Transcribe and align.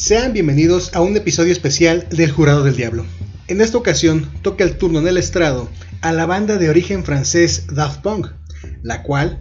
Sean 0.00 0.32
bienvenidos 0.32 0.94
a 0.94 1.02
un 1.02 1.14
episodio 1.14 1.52
especial 1.52 2.06
del 2.08 2.32
Jurado 2.32 2.64
del 2.64 2.74
Diablo. 2.74 3.04
En 3.48 3.60
esta 3.60 3.76
ocasión 3.76 4.30
toca 4.40 4.64
el 4.64 4.78
turno 4.78 4.98
en 4.98 5.06
el 5.06 5.18
estrado 5.18 5.68
a 6.00 6.10
la 6.10 6.24
banda 6.24 6.56
de 6.56 6.70
origen 6.70 7.04
francés 7.04 7.66
Daft 7.70 8.00
Punk, 8.00 8.28
la 8.82 9.02
cual 9.02 9.38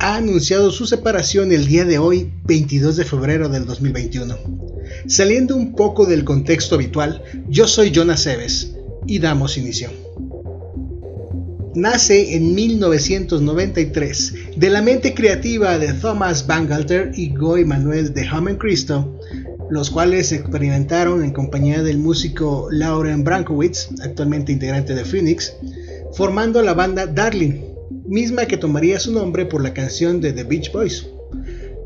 ha 0.00 0.16
anunciado 0.16 0.72
su 0.72 0.86
separación 0.86 1.52
el 1.52 1.68
día 1.68 1.84
de 1.84 1.98
hoy, 1.98 2.32
22 2.42 2.96
de 2.96 3.04
febrero 3.04 3.48
del 3.48 3.66
2021. 3.66 4.36
Saliendo 5.06 5.54
un 5.54 5.76
poco 5.76 6.06
del 6.06 6.24
contexto 6.24 6.74
habitual, 6.74 7.22
yo 7.48 7.68
soy 7.68 7.92
Jonas 7.92 8.26
Eves 8.26 8.72
y 9.06 9.20
damos 9.20 9.56
inicio. 9.58 9.90
Nace 11.76 12.34
en 12.34 12.52
1993 12.56 14.34
de 14.56 14.70
la 14.70 14.82
mente 14.82 15.14
creativa 15.14 15.78
de 15.78 15.92
Thomas 15.92 16.48
Bangalter 16.48 17.12
y 17.14 17.32
Guy 17.32 17.64
Manuel 17.64 18.12
de 18.12 18.26
Hammond 18.26 18.58
Cristo 18.58 19.16
los 19.70 19.90
cuales 19.90 20.32
experimentaron 20.32 21.22
en 21.22 21.32
compañía 21.32 21.82
del 21.82 21.98
músico 21.98 22.68
Lauren 22.70 23.22
Brankowitz, 23.22 23.88
actualmente 24.02 24.52
integrante 24.52 24.94
de 24.94 25.04
Phoenix, 25.04 25.54
formando 26.12 26.60
la 26.62 26.74
banda 26.74 27.06
Darling, 27.06 27.60
misma 28.04 28.46
que 28.46 28.56
tomaría 28.56 28.98
su 28.98 29.12
nombre 29.12 29.46
por 29.46 29.62
la 29.62 29.72
canción 29.72 30.20
de 30.20 30.32
The 30.32 30.44
Beach 30.44 30.72
Boys. 30.72 31.06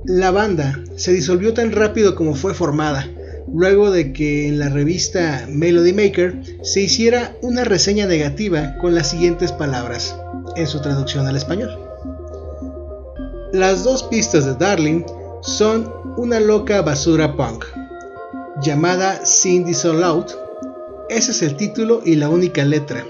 La 0.07 0.31
banda 0.31 0.81
se 0.97 1.13
disolvió 1.13 1.53
tan 1.53 1.73
rápido 1.73 2.15
como 2.15 2.35
fue 2.35 2.55
formada, 2.55 3.07
luego 3.53 3.91
de 3.91 4.13
que 4.15 4.49
en 4.49 4.59
la 4.59 4.71
revista 4.71 5.47
Melody 5.51 5.93
Maker 5.93 6.41
se 6.63 6.81
hiciera 6.81 7.37
una 7.43 7.65
reseña 7.65 8.07
negativa 8.07 8.77
con 8.81 8.95
las 8.95 9.11
siguientes 9.11 9.53
palabras, 9.53 10.17
en 10.57 10.67
su 10.67 10.81
traducción 10.81 11.27
al 11.27 11.37
español. 11.37 11.79
Las 13.53 13.85
dos 13.85 14.03
pistas 14.05 14.47
de 14.47 14.55
Darling 14.55 15.05
son 15.43 15.93
una 16.17 16.41
loca 16.41 16.81
basura 16.83 17.37
punk, 17.37 17.65
llamada 18.63 19.21
Cindy 19.25 19.75
So 19.75 19.93
Loud. 19.93 20.27
Ese 21.09 21.33
es 21.33 21.43
el 21.43 21.57
título 21.57 22.03
y 22.05 22.17
la 22.17 22.29
única 22.29 22.65
letra. 22.65 23.05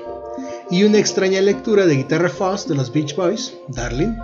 Y 0.71 0.85
una 0.85 0.99
extraña 0.99 1.41
lectura 1.41 1.87
de 1.87 1.97
guitarra 1.97 2.29
fuzz 2.29 2.67
de 2.67 2.75
los 2.75 2.93
Beach 2.93 3.15
Boys, 3.15 3.55
Darling. 3.69 4.17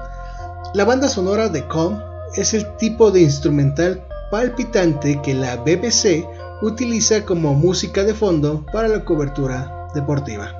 La 0.74 0.84
banda 0.84 1.08
sonora 1.08 1.48
de 1.48 1.66
Calm 1.68 2.02
es 2.36 2.54
el 2.54 2.76
tipo 2.76 3.10
de 3.10 3.20
instrumental 3.20 4.02
palpitante 4.30 5.20
que 5.22 5.34
la 5.34 5.56
BBC 5.56 6.26
utiliza 6.62 7.24
como 7.24 7.54
música 7.54 8.04
de 8.04 8.14
fondo 8.14 8.64
para 8.72 8.88
la 8.88 9.04
cobertura 9.04 9.88
deportiva. 9.94 10.56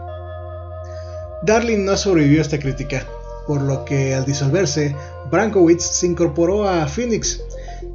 Darling 1.43 1.85
no 1.85 1.97
sobrevivió 1.97 2.41
a 2.41 2.43
esta 2.43 2.59
crítica, 2.59 3.07
por 3.47 3.63
lo 3.63 3.85
que 3.85 4.15
al 4.15 4.27
disolverse, 4.27 4.95
Brankowitz 5.31 5.85
se 5.85 6.07
incorporó 6.07 6.69
a 6.69 6.87
Phoenix 6.87 7.41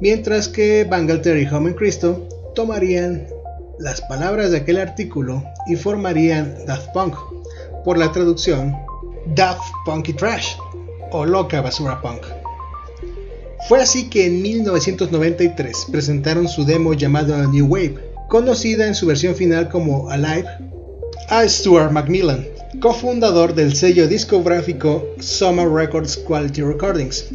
mientras 0.00 0.48
que 0.48 0.84
Bangalter 0.84 1.38
y 1.38 1.46
Home 1.46 1.74
Cristo 1.74 2.26
tomarían 2.56 3.28
las 3.78 4.00
palabras 4.00 4.50
de 4.50 4.56
aquel 4.56 4.78
artículo 4.78 5.44
y 5.68 5.76
formarían 5.76 6.56
Daft 6.66 6.88
Punk, 6.92 7.14
por 7.84 7.98
la 7.98 8.10
traducción 8.10 8.74
Daft 9.36 9.62
Punky 9.84 10.14
Trash 10.14 10.56
o 11.12 11.24
Loca 11.24 11.60
Basura 11.60 12.00
Punk. 12.02 12.22
Fue 13.68 13.80
así 13.80 14.08
que 14.08 14.26
en 14.26 14.42
1993 14.42 15.86
presentaron 15.92 16.48
su 16.48 16.64
demo 16.64 16.94
llamado 16.94 17.36
New 17.46 17.66
Wave, 17.66 17.96
conocida 18.28 18.86
en 18.86 18.94
su 18.94 19.06
versión 19.06 19.34
final 19.34 19.68
como 19.68 20.10
Alive, 20.10 20.48
a 21.28 21.46
Stuart 21.46 21.92
Macmillan, 21.92 22.46
cofundador 22.80 23.54
del 23.54 23.74
sello 23.76 24.08
discográfico 24.08 25.04
Summer 25.20 25.68
Records 25.68 26.16
Quality 26.16 26.62
Recordings, 26.62 27.26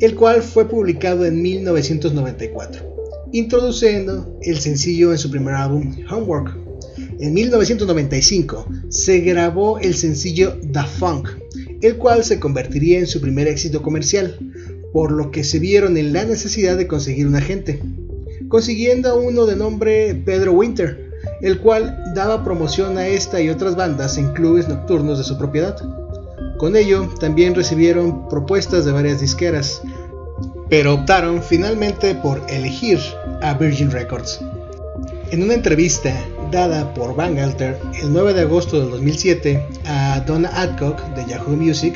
el 0.00 0.14
cual 0.14 0.42
fue 0.42 0.68
publicado 0.68 1.26
en 1.26 1.42
1994, 1.42 2.89
introduciendo 3.32 4.38
el 4.42 4.60
sencillo 4.60 5.12
en 5.12 5.18
su 5.18 5.30
primer 5.30 5.54
álbum 5.54 5.94
Homework. 6.10 6.56
En 7.18 7.34
1995 7.34 8.66
se 8.88 9.20
grabó 9.20 9.78
el 9.78 9.94
sencillo 9.94 10.56
The 10.72 10.84
Funk, 10.98 11.28
el 11.82 11.96
cual 11.96 12.24
se 12.24 12.40
convertiría 12.40 12.98
en 12.98 13.06
su 13.06 13.20
primer 13.20 13.46
éxito 13.46 13.82
comercial, 13.82 14.38
por 14.92 15.12
lo 15.12 15.30
que 15.30 15.44
se 15.44 15.58
vieron 15.58 15.96
en 15.96 16.12
la 16.12 16.24
necesidad 16.24 16.76
de 16.76 16.86
conseguir 16.86 17.26
un 17.26 17.36
agente, 17.36 17.80
consiguiendo 18.48 19.10
a 19.10 19.14
uno 19.14 19.46
de 19.46 19.56
nombre 19.56 20.14
Pedro 20.14 20.52
Winter, 20.52 21.10
el 21.42 21.58
cual 21.60 22.12
daba 22.14 22.44
promoción 22.44 22.98
a 22.98 23.06
esta 23.06 23.40
y 23.40 23.48
otras 23.48 23.76
bandas 23.76 24.18
en 24.18 24.32
clubes 24.32 24.68
nocturnos 24.68 25.18
de 25.18 25.24
su 25.24 25.38
propiedad. 25.38 25.76
Con 26.58 26.76
ello, 26.76 27.08
también 27.20 27.54
recibieron 27.54 28.28
propuestas 28.28 28.84
de 28.84 28.92
varias 28.92 29.20
disqueras, 29.20 29.82
pero 30.68 30.94
optaron 30.94 31.42
finalmente 31.42 32.14
por 32.14 32.42
elegir 32.48 32.98
a 33.42 33.54
Virgin 33.54 33.90
Records. 33.90 34.40
En 35.30 35.42
una 35.42 35.54
entrevista 35.54 36.14
dada 36.50 36.92
por 36.94 37.14
Van 37.14 37.38
Alter 37.38 37.78
el 38.00 38.12
9 38.12 38.34
de 38.34 38.40
agosto 38.42 38.80
de 38.80 38.90
2007 38.90 39.66
a 39.86 40.20
Donna 40.26 40.50
Adcock 40.54 41.00
de 41.14 41.24
Yahoo 41.26 41.56
Music, 41.56 41.94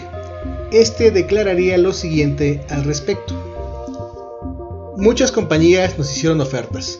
este 0.71 1.11
declararía 1.11 1.79
lo 1.79 1.93
siguiente 1.93 2.65
al 2.71 2.85
respecto. 2.85 3.35
Muchas 4.97 5.33
compañías 5.33 5.99
nos 5.99 6.11
hicieron 6.17 6.41
ofertas, 6.41 6.99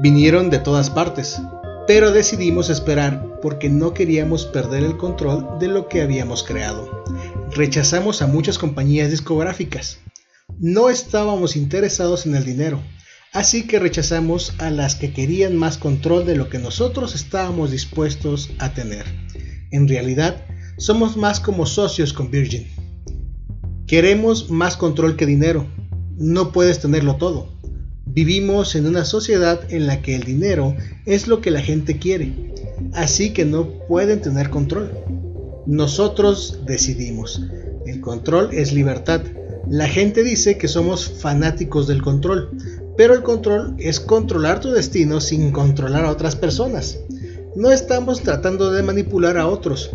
vinieron 0.00 0.50
de 0.50 0.58
todas 0.58 0.90
partes, 0.90 1.40
pero 1.86 2.12
decidimos 2.12 2.70
esperar 2.70 3.38
porque 3.40 3.68
no 3.68 3.94
queríamos 3.94 4.46
perder 4.46 4.84
el 4.84 4.96
control 4.96 5.58
de 5.58 5.68
lo 5.68 5.88
que 5.88 6.02
habíamos 6.02 6.42
creado. 6.42 7.04
Rechazamos 7.52 8.22
a 8.22 8.26
muchas 8.26 8.58
compañías 8.58 9.10
discográficas. 9.10 9.98
No 10.58 10.90
estábamos 10.90 11.56
interesados 11.56 12.26
en 12.26 12.34
el 12.34 12.44
dinero, 12.44 12.80
así 13.32 13.66
que 13.66 13.78
rechazamos 13.78 14.54
a 14.58 14.70
las 14.70 14.94
que 14.94 15.12
querían 15.12 15.56
más 15.56 15.78
control 15.78 16.26
de 16.26 16.36
lo 16.36 16.48
que 16.48 16.58
nosotros 16.58 17.14
estábamos 17.14 17.70
dispuestos 17.70 18.50
a 18.58 18.72
tener. 18.72 19.04
En 19.70 19.88
realidad, 19.88 20.44
somos 20.78 21.16
más 21.16 21.40
como 21.40 21.66
socios 21.66 22.12
con 22.12 22.30
Virgin. 22.30 22.66
Queremos 23.86 24.50
más 24.50 24.76
control 24.76 25.16
que 25.16 25.26
dinero. 25.26 25.66
No 26.16 26.52
puedes 26.52 26.80
tenerlo 26.80 27.16
todo. 27.16 27.48
Vivimos 28.06 28.74
en 28.74 28.86
una 28.86 29.04
sociedad 29.04 29.60
en 29.72 29.86
la 29.86 30.02
que 30.02 30.16
el 30.16 30.24
dinero 30.24 30.74
es 31.06 31.28
lo 31.28 31.40
que 31.40 31.52
la 31.52 31.60
gente 31.60 31.98
quiere, 31.98 32.32
así 32.92 33.32
que 33.32 33.44
no 33.44 33.68
pueden 33.86 34.20
tener 34.20 34.50
control. 34.50 34.90
Nosotros 35.66 36.60
decidimos. 36.66 37.40
El 37.86 38.00
control 38.00 38.48
es 38.52 38.72
libertad. 38.72 39.22
La 39.68 39.86
gente 39.86 40.24
dice 40.24 40.58
que 40.58 40.66
somos 40.66 41.08
fanáticos 41.20 41.86
del 41.86 42.02
control, 42.02 42.50
pero 42.96 43.14
el 43.14 43.22
control 43.22 43.76
es 43.78 44.00
controlar 44.00 44.60
tu 44.60 44.70
destino 44.70 45.20
sin 45.20 45.52
controlar 45.52 46.04
a 46.04 46.10
otras 46.10 46.36
personas. 46.36 46.98
No 47.56 47.70
estamos 47.70 48.22
tratando 48.22 48.72
de 48.72 48.82
manipular 48.82 49.36
a 49.38 49.48
otros, 49.48 49.90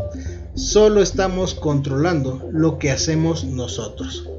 solo 0.55 1.01
estamos 1.01 1.53
controlando 1.53 2.47
lo 2.51 2.79
que 2.79 2.91
hacemos 2.91 3.45
nosotros. 3.45 4.29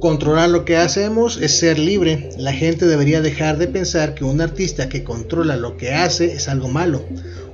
Controlar 0.00 0.48
lo 0.50 0.64
que 0.64 0.76
hacemos 0.76 1.38
es 1.38 1.58
ser 1.58 1.76
libre. 1.76 2.30
La 2.38 2.52
gente 2.52 2.86
debería 2.86 3.20
dejar 3.20 3.58
de 3.58 3.66
pensar 3.66 4.14
que 4.14 4.24
un 4.24 4.40
artista 4.40 4.88
que 4.88 5.02
controla 5.02 5.56
lo 5.56 5.76
que 5.76 5.92
hace 5.92 6.32
es 6.32 6.48
algo 6.48 6.68
malo. 6.68 7.02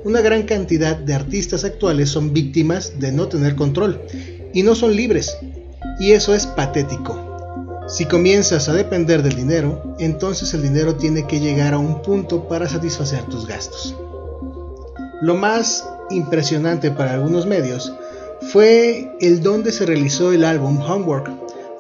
Una 0.04 0.20
gran 0.20 0.42
cantidad 0.42 0.94
de 0.94 1.14
artistas 1.14 1.64
actuales 1.64 2.10
son 2.10 2.34
víctimas 2.34 3.00
de 3.00 3.12
no 3.12 3.28
tener 3.28 3.56
control 3.56 4.02
y 4.52 4.62
no 4.62 4.74
son 4.74 4.94
libres. 4.94 5.38
Y 5.98 6.12
eso 6.12 6.34
es 6.34 6.46
patético. 6.46 7.33
Si 7.86 8.06
comienzas 8.06 8.68
a 8.68 8.72
depender 8.72 9.22
del 9.22 9.36
dinero, 9.36 9.82
entonces 9.98 10.54
el 10.54 10.62
dinero 10.62 10.94
tiene 10.94 11.26
que 11.26 11.38
llegar 11.38 11.74
a 11.74 11.78
un 11.78 12.00
punto 12.00 12.48
para 12.48 12.66
satisfacer 12.66 13.24
tus 13.24 13.46
gastos. 13.46 13.94
Lo 15.20 15.34
más 15.34 15.86
impresionante 16.10 16.90
para 16.90 17.12
algunos 17.12 17.46
medios 17.46 17.92
fue 18.52 19.14
el 19.20 19.42
donde 19.42 19.70
se 19.70 19.84
realizó 19.86 20.32
el 20.32 20.44
álbum 20.44 20.80
Homework, 20.80 21.30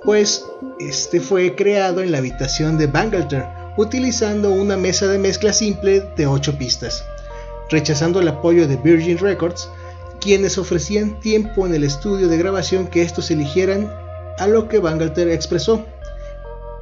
pues 0.04 0.44
este 0.78 1.20
fue 1.20 1.54
creado 1.54 2.02
en 2.02 2.12
la 2.12 2.18
habitación 2.18 2.76
de 2.76 2.86
Bangalter 2.86 3.46
utilizando 3.76 4.52
una 4.52 4.76
mesa 4.76 5.08
de 5.08 5.18
mezcla 5.18 5.52
simple 5.52 6.02
de 6.16 6.26
8 6.26 6.58
pistas, 6.58 7.04
rechazando 7.70 8.20
el 8.20 8.28
apoyo 8.28 8.68
de 8.68 8.76
Virgin 8.76 9.18
Records, 9.18 9.68
quienes 10.20 10.58
ofrecían 10.58 11.18
tiempo 11.20 11.66
en 11.66 11.74
el 11.74 11.84
estudio 11.84 12.28
de 12.28 12.36
grabación 12.36 12.86
que 12.86 13.02
estos 13.02 13.30
eligieran, 13.30 13.90
a 14.38 14.46
lo 14.46 14.68
que 14.68 14.78
Bangalter 14.78 15.28
expresó. 15.28 15.84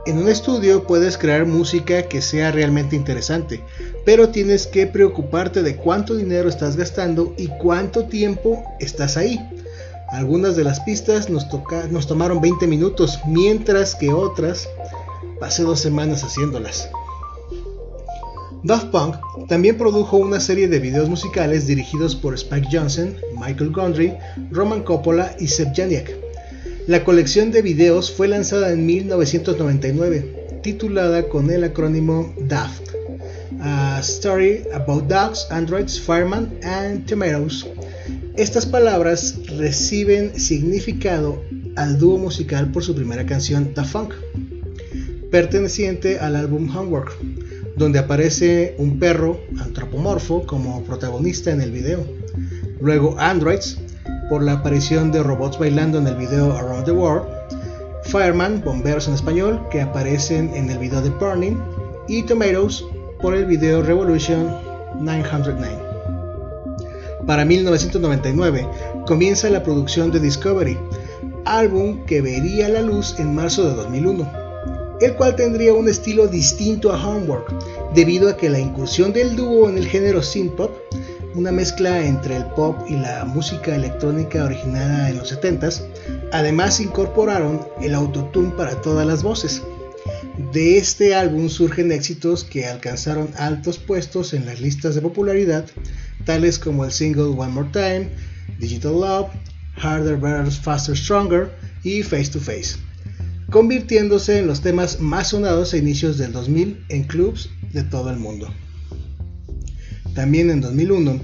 En 0.05 0.19
un 0.19 0.29
estudio 0.29 0.85
puedes 0.85 1.17
crear 1.17 1.47
música 1.47 2.03
que 2.05 2.23
sea 2.23 2.51
realmente 2.51 2.97
interesante, 2.97 3.63
pero 4.05 4.31
tienes 4.31 4.67
que 4.67 4.87
preocuparte 4.89 5.63
de 5.63 5.77
cuánto 5.77 6.17
dinero 6.17 6.49
estás 6.49 6.77
gastando 6.77 7.35
y 7.37 7.47
cuánto 7.47 8.07
tiempo 8.07 8.65
estás 8.81 9.17
ahí. 9.17 9.39
Algunas 10.09 10.57
de 10.57 10.65
las 10.65 10.81
pistas 10.81 11.31
nos, 11.31 11.47
nos 11.91 12.07
tomaron 12.07 12.41
20 12.41 12.67
minutos, 12.67 13.21
mientras 13.27 13.95
que 13.95 14.13
otras 14.13 14.69
pasé 15.39 15.63
dos 15.63 15.81
semanas 15.81 16.23
haciéndolas. 16.25 16.91
Daft 18.65 18.91
Punk 18.91 19.17
también 19.49 19.77
produjo 19.77 20.19
una 20.19 20.39
serie 20.39 20.69
de 20.69 20.79
videos 20.79 21.09
musicales 21.09 21.67
dirigidos 21.67 22.15
por 22.15 22.35
Spike 22.35 22.69
Johnson, 22.71 23.17
Michael 23.35 23.73
Gondry, 23.73 24.17
Roman 24.51 24.83
Coppola 24.83 25.35
y 25.41 25.49
Seb 25.49 25.73
Janiak. 25.75 26.22
La 26.88 27.05
colección 27.05 27.52
de 27.52 27.62
videos 27.62 28.11
fue 28.11 28.26
lanzada 28.26 28.73
en 28.73 28.84
1999, 28.84 30.61
titulada 30.64 31.29
con 31.29 31.49
el 31.50 31.62
acrónimo 31.62 32.34
DAFT, 32.40 32.88
A 33.61 34.00
Story 34.00 34.64
About 34.75 35.05
Dogs, 35.05 35.46
Androids, 35.50 36.00
Fireman 36.00 36.52
and 36.64 37.06
Tomatoes. 37.06 37.69
Estas 38.37 38.67
palabras 38.67 39.37
reciben 39.56 40.37
significado 40.40 41.40
al 41.76 42.00
dúo 42.00 42.19
musical 42.19 42.73
por 42.73 42.82
su 42.82 42.96
primera 42.96 43.25
canción 43.26 43.75
The 43.75 43.84
Funk, 43.84 44.14
perteneciente 45.31 46.19
al 46.19 46.34
álbum 46.34 46.69
Homework, 46.76 47.17
donde 47.76 48.00
aparece 48.00 48.75
un 48.79 48.99
perro 48.99 49.40
antropomorfo 49.61 50.44
como 50.46 50.82
protagonista 50.82 51.52
en 51.52 51.61
el 51.61 51.70
video. 51.70 52.05
Luego 52.81 53.14
Androids, 53.20 53.79
por 54.29 54.43
la 54.43 54.55
aparición 54.55 55.13
de 55.13 55.23
robots 55.23 55.59
bailando 55.59 55.99
en 55.99 56.07
el 56.07 56.17
video 56.17 56.53
Around 56.53 56.85
the 56.85 56.93
World, 56.93 57.27
Fireman, 58.05 58.63
bomberos 58.65 59.09
en 59.09 59.15
español, 59.15 59.61
que 59.71 59.81
aparecen 59.81 60.55
en 60.55 60.71
el 60.71 60.79
video 60.79 61.01
de 61.01 61.11
Burning, 61.11 61.57
y 62.09 62.23
Tomatoes 62.25 62.85
por 63.21 63.35
el 63.35 63.47
video 63.47 63.83
Revolution 63.83 64.55
909. 65.01 65.79
Para 67.27 67.45
1999 67.45 68.67
comienza 69.07 69.49
la 69.49 69.63
producción 69.63 70.11
de 70.11 70.19
Discovery, 70.19 70.77
álbum 71.45 72.05
que 72.05 72.21
vería 72.21 72.69
la 72.69 72.83
luz 72.83 73.15
en 73.19 73.35
marzo 73.35 73.69
de 73.69 73.75
2001, 73.75 74.43
el 75.01 75.15
cual 75.15 75.37
tendría 75.37 75.73
un 75.73 75.89
estilo 75.89 76.27
distinto 76.27 76.93
a 76.93 77.09
Homework, 77.09 77.53
debido 77.95 78.29
a 78.29 78.37
que 78.37 78.51
la 78.51 78.59
incursión 78.59 79.13
del 79.13 79.37
dúo 79.37 79.69
en 79.69 79.79
el 79.79 79.87
género 79.87 80.21
synth-pop 80.23 80.71
una 81.34 81.52
mezcla 81.52 82.05
entre 82.05 82.37
el 82.37 82.44
pop 82.46 82.79
y 82.88 82.96
la 82.96 83.25
música 83.25 83.75
electrónica 83.75 84.44
originada 84.44 85.08
en 85.08 85.17
los 85.17 85.32
70s. 85.32 85.82
Además 86.32 86.81
incorporaron 86.81 87.67
el 87.81 87.94
autotune 87.94 88.50
para 88.52 88.81
todas 88.81 89.06
las 89.06 89.23
voces. 89.23 89.62
De 90.52 90.79
este 90.79 91.14
álbum 91.14 91.49
surgen 91.49 91.93
éxitos 91.93 92.44
que 92.44 92.67
alcanzaron 92.67 93.31
altos 93.37 93.79
puestos 93.79 94.34
en 94.34 94.46
las 94.46 94.61
listas 94.61 94.94
de 94.94 95.00
popularidad, 95.00 95.67
tales 96.25 96.58
como 96.58 96.84
el 96.84 96.93
single 96.93 97.34
One 97.37 97.52
More 97.52 97.69
Time, 97.73 98.08
Digital 98.58 98.93
Love, 98.93 99.29
Harder, 99.76 100.17
Better, 100.17 100.50
Faster, 100.50 100.96
Stronger 100.96 101.50
y 101.82 102.02
Face 102.02 102.31
to 102.31 102.40
Face, 102.40 102.76
convirtiéndose 103.50 104.38
en 104.38 104.46
los 104.46 104.61
temas 104.61 105.00
más 105.00 105.29
sonados 105.29 105.73
a 105.73 105.79
inicios 105.79 106.19
del 106.19 106.32
2000 106.32 106.84
en 106.88 107.05
clubs 107.05 107.50
de 107.73 107.82
todo 107.82 108.11
el 108.11 108.19
mundo. 108.19 108.52
También 110.14 110.50
en 110.50 110.61
2001, 110.61 111.20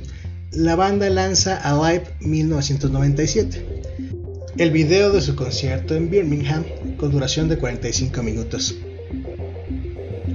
la 0.53 0.75
banda 0.75 1.11
lanza 1.11 1.57
Alive 1.57 2.05
1997, 2.21 3.63
el 4.57 4.71
video 4.71 5.13
de 5.13 5.21
su 5.21 5.37
concierto 5.37 5.95
en 5.95 6.09
Birmingham 6.09 6.65
con 6.97 7.11
duración 7.11 7.51
de 7.51 7.59
45 7.59 8.23
minutos. 8.23 8.77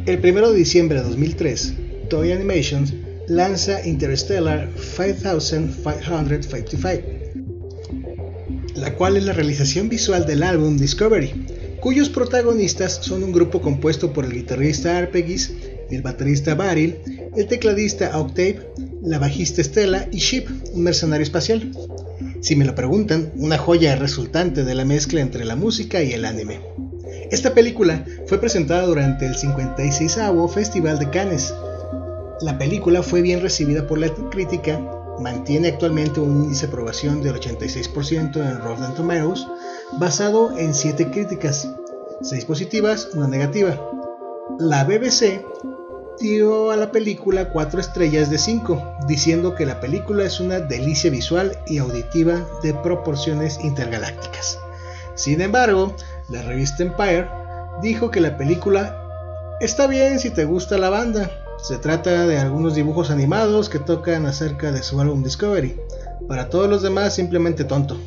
El 0.06 0.20
1 0.20 0.52
de 0.52 0.58
diciembre 0.58 1.00
de 1.00 1.06
2003, 1.06 1.74
Toy 2.10 2.32
Animations 2.32 2.94
lanza 3.28 3.84
Interstellar 3.88 4.70
5555, 4.78 7.04
la 8.76 8.94
cual 8.94 9.18
es 9.18 9.24
la 9.24 9.34
realización 9.34 9.90
visual 9.90 10.28
del 10.28 10.44
álbum 10.44 10.78
Discovery, 10.78 11.34
cuyos 11.80 12.10
protagonistas 12.10 13.00
son 13.02 13.24
un 13.24 13.32
grupo 13.32 13.62
compuesto 13.62 14.14
por 14.14 14.26
el 14.26 14.34
guitarrista 14.34 14.96
Arpegis, 14.98 15.54
el 15.90 16.04
baterista 16.04 16.54
Baril, 16.54 16.98
el 17.36 17.48
tecladista 17.48 18.18
Octave, 18.18 18.74
la 19.02 19.20
bajista 19.20 19.64
Stella 19.64 20.08
y 20.12 20.18
Ship, 20.18 20.46
un 20.74 20.84
mercenario 20.84 21.24
espacial. 21.24 21.72
Si 22.42 22.56
me 22.56 22.66
lo 22.66 22.76
preguntan, 22.76 23.32
una 23.36 23.58
joya 23.58 23.96
resultante 23.96 24.64
de 24.64 24.76
la 24.76 24.86
mezcla 24.86 25.22
entre 25.22 25.46
la 25.46 25.56
música 25.56 26.02
y 26.04 26.14
el 26.14 26.26
anime. 26.26 26.62
Esta 27.32 27.54
película 27.54 28.06
fue 28.28 28.38
presentada 28.40 28.86
durante 28.86 29.26
el 29.26 29.36
56 29.36 30.18
Festival 30.54 31.00
de 31.00 31.10
Cannes. 31.10 31.54
La 32.42 32.58
película 32.58 33.02
fue 33.02 33.22
bien 33.22 33.42
recibida 33.42 33.88
por 33.88 33.98
la 33.98 34.14
crítica, 34.30 34.80
mantiene 35.20 35.70
actualmente 35.70 36.20
un 36.20 36.44
índice 36.44 36.68
de 36.68 36.74
aprobación 36.74 37.22
del 37.22 37.36
86% 37.36 38.36
en 38.36 38.60
Rotten 38.60 38.94
Tomatoes, 38.94 39.48
basado 39.94 40.58
en 40.58 40.74
7 40.74 41.10
críticas, 41.12 41.70
6 42.22 42.46
positivas, 42.46 43.10
una 43.14 43.28
negativa. 43.28 43.80
La 44.60 44.84
BBC 44.84 45.42
dio 46.24 46.72
a 46.72 46.78
la 46.78 46.90
película 46.90 47.50
4 47.50 47.82
estrellas 47.82 48.30
de 48.30 48.38
5, 48.38 49.00
diciendo 49.10 49.56
que 49.56 49.66
la 49.66 49.82
película 49.82 50.24
es 50.24 50.40
una 50.40 50.62
delicia 50.62 51.12
visual 51.12 51.60
y 51.68 51.80
auditiva 51.80 52.48
de 52.64 52.74
proporciones 52.74 53.60
intergalácticas. 53.62 54.58
Sin 55.16 55.42
embargo, 55.42 55.94
la 56.30 56.42
revista 56.42 56.82
Empire 56.82 57.28
dijo 57.82 58.10
que 58.10 58.22
la 58.22 58.38
película 58.38 59.58
está 59.60 59.86
bien 59.86 60.18
si 60.18 60.30
te 60.30 60.46
gusta 60.46 60.78
la 60.78 60.90
banda. 60.90 61.30
Se 61.62 61.78
trata 61.78 62.26
de 62.26 62.40
algunos 62.40 62.74
dibujos 62.74 63.12
animados 63.12 63.68
que 63.68 63.80
tocan 63.80 64.26
acerca 64.26 64.72
de 64.72 64.82
su 64.82 65.02
álbum 65.02 65.24
Discovery. 65.24 65.78
Para 66.30 66.50
todos 66.50 66.70
los 66.70 66.82
demás 66.84 67.14
simplemente 67.14 67.66
tonto. 67.66 67.98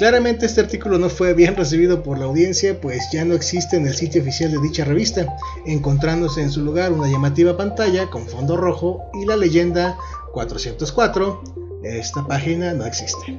Claramente 0.00 0.46
este 0.46 0.62
artículo 0.62 0.98
no 0.98 1.10
fue 1.10 1.34
bien 1.34 1.56
recibido 1.56 2.02
por 2.02 2.18
la 2.18 2.24
audiencia, 2.24 2.80
pues 2.80 3.10
ya 3.12 3.22
no 3.26 3.34
existe 3.34 3.76
en 3.76 3.86
el 3.86 3.94
sitio 3.94 4.22
oficial 4.22 4.50
de 4.50 4.58
dicha 4.58 4.82
revista, 4.82 5.36
encontrándose 5.66 6.40
en 6.40 6.50
su 6.50 6.62
lugar 6.64 6.90
una 6.90 7.06
llamativa 7.06 7.54
pantalla 7.54 8.08
con 8.08 8.26
fondo 8.26 8.56
rojo 8.56 9.02
y 9.12 9.26
la 9.26 9.36
leyenda 9.36 9.98
404. 10.32 11.42
Esta 11.82 12.26
página 12.26 12.72
no 12.72 12.86
existe. 12.86 13.38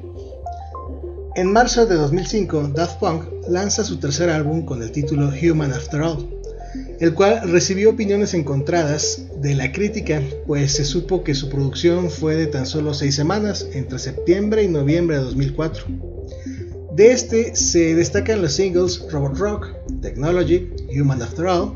En 1.35 1.51
marzo 1.51 1.87
de 1.87 1.95
2005, 1.95 2.73
Daft 2.75 2.99
Punk 2.99 3.23
lanza 3.49 3.83
su 3.83 3.97
tercer 3.97 4.29
álbum 4.29 4.63
con 4.63 4.83
el 4.83 4.91
título 4.91 5.29
Human 5.29 5.73
After 5.73 6.01
All, 6.01 6.29
el 6.99 7.15
cual 7.15 7.41
recibió 7.49 7.89
opiniones 7.89 8.35
encontradas 8.35 9.23
de 9.37 9.55
la 9.55 9.71
crítica, 9.71 10.21
pues 10.45 10.73
se 10.73 10.85
supo 10.85 11.23
que 11.23 11.33
su 11.33 11.49
producción 11.49 12.11
fue 12.11 12.35
de 12.35 12.45
tan 12.45 12.67
solo 12.67 12.93
seis 12.93 13.15
semanas, 13.15 13.65
entre 13.73 13.97
septiembre 13.97 14.61
y 14.61 14.67
noviembre 14.67 15.17
de 15.17 15.23
2004. 15.23 16.10
De 16.95 17.13
este 17.13 17.55
se 17.55 17.95
destacan 17.95 18.41
los 18.41 18.51
singles 18.51 19.01
Robot 19.09 19.37
Rock, 19.37 19.67
Technology, 20.01 20.69
Human 20.93 21.21
After 21.21 21.45
All, 21.45 21.71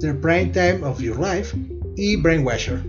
The 0.00 0.14
Prime 0.14 0.46
Time 0.46 0.80
of 0.82 1.00
Your 1.00 1.16
Life 1.16 1.56
y 1.96 2.16
Brainwasher. 2.16 2.82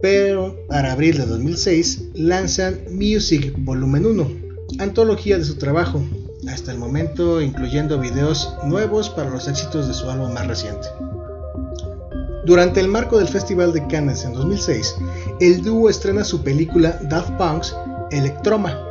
Pero 0.00 0.56
para 0.66 0.92
abril 0.92 1.18
de 1.18 1.26
2006 1.26 2.04
lanzan 2.14 2.78
Music 2.90 3.52
Volumen 3.58 4.06
1, 4.06 4.30
antología 4.78 5.36
de 5.36 5.44
su 5.44 5.56
trabajo, 5.56 6.02
hasta 6.48 6.72
el 6.72 6.78
momento 6.78 7.42
incluyendo 7.42 8.00
videos 8.00 8.54
nuevos 8.64 9.10
para 9.10 9.28
los 9.28 9.46
éxitos 9.46 9.88
de 9.88 9.94
su 9.94 10.08
álbum 10.08 10.32
más 10.32 10.46
reciente. 10.46 10.88
Durante 12.46 12.80
el 12.80 12.88
marco 12.88 13.18
del 13.18 13.28
Festival 13.28 13.74
de 13.74 13.86
Cannes 13.88 14.24
en 14.24 14.32
2006, 14.32 14.94
el 15.40 15.60
dúo 15.60 15.90
estrena 15.90 16.24
su 16.24 16.42
película 16.42 16.98
Daft 17.10 17.32
Punk's 17.32 17.76
Electroma, 18.10 18.87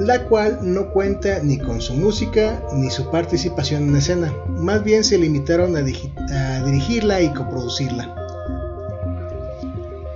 la 0.00 0.24
cual 0.24 0.58
no 0.62 0.90
cuenta 0.90 1.40
ni 1.42 1.58
con 1.58 1.80
su 1.80 1.94
música 1.94 2.62
ni 2.74 2.90
su 2.90 3.10
participación 3.10 3.88
en 3.88 3.96
escena, 3.96 4.32
más 4.48 4.82
bien 4.84 5.04
se 5.04 5.18
limitaron 5.18 5.76
a, 5.76 5.82
dirigirla 5.82 7.20
y 7.20 7.32
coproducirla. 7.32 8.14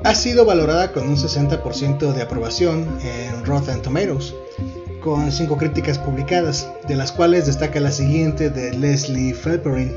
Ha 0.05 0.15
sido 0.15 0.45
valorada 0.45 0.93
con 0.93 1.09
un 1.09 1.17
60% 1.17 2.13
de 2.13 2.23
aprobación 2.23 2.87
en 3.03 3.45
Rotten 3.45 3.83
Tomatoes, 3.83 4.35
con 5.03 5.31
5 5.31 5.57
críticas 5.57 5.99
publicadas, 5.99 6.69
de 6.89 6.97
las 6.97 7.13
cuales 7.13 7.47
destaca 7.47 7.81
la 7.81 7.91
siguiente 7.91 8.51
de 8.51 8.73
Leslie 8.73 9.35
Felperin 9.35 9.93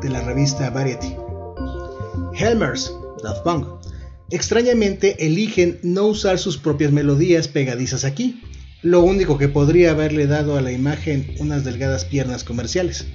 de 0.00 0.08
la 0.08 0.20
revista 0.22 0.70
Variety. 0.70 1.16
Helmers, 2.34 2.92
Daft 3.22 3.42
Punk, 3.42 3.66
extrañamente 4.30 5.24
eligen 5.24 5.78
no 5.82 6.06
usar 6.06 6.38
sus 6.38 6.58
propias 6.58 6.90
melodías 6.90 7.48
pegadizas 7.48 8.04
aquí, 8.04 8.42
lo 8.82 9.00
único 9.00 9.38
que 9.38 9.48
podría 9.48 9.92
haberle 9.92 10.26
dado 10.26 10.56
a 10.56 10.60
la 10.60 10.72
imagen 10.72 11.36
unas 11.38 11.64
delgadas 11.64 12.04
piernas 12.04 12.42
comerciales. 12.42 13.06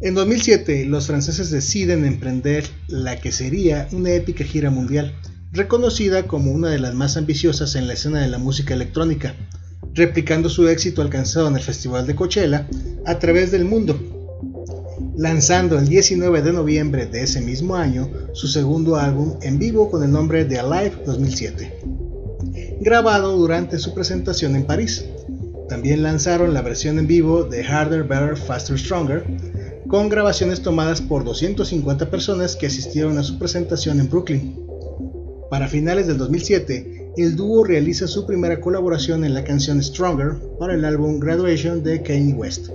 En 0.00 0.14
2007, 0.14 0.86
los 0.86 1.08
franceses 1.08 1.50
deciden 1.50 2.04
emprender 2.04 2.64
la 2.86 3.20
que 3.20 3.32
sería 3.32 3.88
una 3.92 4.10
épica 4.10 4.44
gira 4.44 4.70
mundial, 4.70 5.12
reconocida 5.52 6.26
como 6.28 6.52
una 6.52 6.70
de 6.70 6.78
las 6.78 6.94
más 6.94 7.16
ambiciosas 7.16 7.74
en 7.74 7.88
la 7.88 7.94
escena 7.94 8.20
de 8.20 8.28
la 8.28 8.38
música 8.38 8.74
electrónica, 8.74 9.34
replicando 9.92 10.48
su 10.48 10.68
éxito 10.68 11.02
alcanzado 11.02 11.48
en 11.48 11.56
el 11.56 11.62
Festival 11.62 12.06
de 12.06 12.14
Coachella 12.14 12.68
a 13.04 13.18
través 13.18 13.50
del 13.50 13.64
mundo, 13.64 13.98
lanzando 15.16 15.78
el 15.78 15.88
19 15.88 16.42
de 16.42 16.52
noviembre 16.52 17.06
de 17.06 17.24
ese 17.24 17.40
mismo 17.40 17.74
año 17.74 18.08
su 18.32 18.46
segundo 18.46 18.96
álbum 18.96 19.36
en 19.42 19.58
vivo 19.58 19.90
con 19.90 20.02
el 20.04 20.12
nombre 20.12 20.44
de 20.44 20.60
Alive 20.60 21.02
2007 21.04 22.01
grabado 22.82 23.36
durante 23.36 23.78
su 23.78 23.94
presentación 23.94 24.56
en 24.56 24.64
París. 24.64 25.04
También 25.68 26.02
lanzaron 26.02 26.52
la 26.52 26.62
versión 26.62 26.98
en 26.98 27.06
vivo 27.06 27.44
de 27.44 27.64
Harder, 27.64 28.02
Better, 28.02 28.36
Faster, 28.36 28.78
Stronger, 28.78 29.24
con 29.86 30.08
grabaciones 30.08 30.62
tomadas 30.62 31.00
por 31.00 31.24
250 31.24 32.10
personas 32.10 32.56
que 32.56 32.66
asistieron 32.66 33.18
a 33.18 33.22
su 33.22 33.38
presentación 33.38 34.00
en 34.00 34.10
Brooklyn. 34.10 34.56
Para 35.48 35.68
finales 35.68 36.06
del 36.06 36.18
2007, 36.18 37.12
el 37.16 37.36
dúo 37.36 37.62
realiza 37.62 38.06
su 38.08 38.26
primera 38.26 38.60
colaboración 38.60 39.24
en 39.24 39.34
la 39.34 39.44
canción 39.44 39.82
Stronger 39.82 40.34
para 40.58 40.74
el 40.74 40.84
álbum 40.84 41.20
Graduation 41.20 41.82
de 41.82 42.02
Kanye 42.02 42.34
West. 42.34 42.70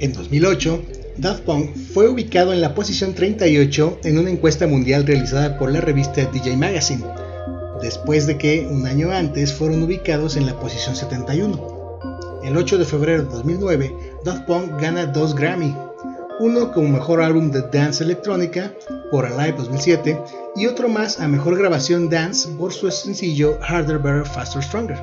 En 0.00 0.12
2008, 0.12 0.82
Daft 1.18 1.42
Punk 1.42 1.76
fue 1.76 2.08
ubicado 2.08 2.52
en 2.52 2.60
la 2.60 2.74
posición 2.74 3.14
38 3.14 3.98
en 4.04 4.18
una 4.18 4.30
encuesta 4.30 4.66
mundial 4.66 5.06
realizada 5.06 5.58
por 5.58 5.70
la 5.70 5.80
revista 5.80 6.24
DJ 6.24 6.56
Magazine, 6.56 7.04
después 7.82 8.26
de 8.26 8.38
que 8.38 8.66
un 8.70 8.86
año 8.86 9.10
antes 9.10 9.52
fueron 9.52 9.82
ubicados 9.82 10.36
en 10.36 10.46
la 10.46 10.58
posición 10.58 10.96
71. 10.96 11.82
El 12.44 12.56
8 12.56 12.78
de 12.78 12.84
febrero 12.84 13.24
de 13.24 13.28
2009, 13.28 14.18
Daft 14.24 14.46
Punk 14.46 14.80
gana 14.80 15.06
dos 15.06 15.34
Grammy, 15.34 15.76
uno 16.40 16.72
como 16.72 16.88
mejor 16.88 17.20
álbum 17.20 17.50
de 17.50 17.62
dance 17.62 18.02
electrónica 18.02 18.72
por 19.10 19.26
Alive 19.26 19.58
2007 19.58 20.18
y 20.56 20.66
otro 20.66 20.88
más 20.88 21.20
a 21.20 21.28
mejor 21.28 21.58
grabación 21.58 22.08
dance 22.08 22.48
por 22.58 22.72
su 22.72 22.90
sencillo 22.90 23.58
Harder, 23.62 23.98
Better, 23.98 24.26
Faster, 24.26 24.62
Stronger. 24.62 24.98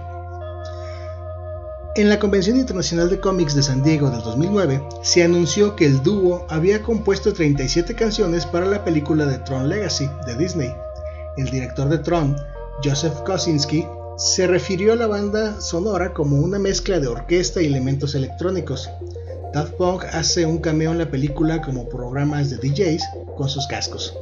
En 1.95 2.07
la 2.07 2.19
Convención 2.19 2.57
Internacional 2.57 3.09
de 3.09 3.19
Cómics 3.19 3.55
de 3.55 3.63
San 3.63 3.83
Diego 3.83 4.09
del 4.09 4.21
2009 4.21 4.81
se 5.01 5.24
anunció 5.24 5.75
que 5.75 5.86
el 5.86 6.01
dúo 6.03 6.45
había 6.50 6.81
compuesto 6.81 7.33
37 7.33 7.95
canciones 7.95 8.45
para 8.45 8.65
la 8.65 8.83
película 8.83 9.25
de 9.25 9.39
Tron 9.39 9.69
Legacy 9.69 10.09
de 10.25 10.36
Disney. 10.36 10.74
El 11.36 11.50
director 11.50 11.89
de 11.89 11.98
Tron, 11.98 12.36
Joseph 12.83 13.24
Kosinski, 13.25 13.86
se 14.17 14.48
refirió 14.48 14.93
a 14.93 14.95
la 14.95 15.07
banda 15.07 15.59
sonora 15.62 16.13
como 16.13 16.38
una 16.38 16.59
mezcla 16.59 17.00
de 17.00 17.07
orquesta 17.07 17.62
y 17.62 17.65
elementos 17.65 18.15
electrónicos. 18.15 18.89
Daft 19.53 19.74
Punk 19.74 20.03
hace 20.12 20.45
un 20.45 20.59
cameo 20.59 20.91
en 20.91 20.98
la 20.98 21.09
película 21.09 21.62
como 21.62 21.89
programas 21.89 22.50
de 22.50 22.57
DJs 22.57 23.03
con 23.36 23.50
sus 23.50 23.67
cascos. 23.67 24.15